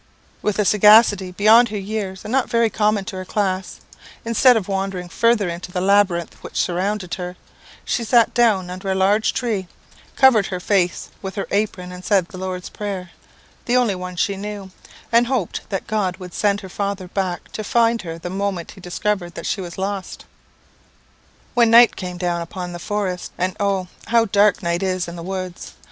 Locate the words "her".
1.69-1.77, 3.17-3.23, 7.13-7.35, 10.47-10.59, 11.35-11.45, 16.61-16.67, 18.01-18.17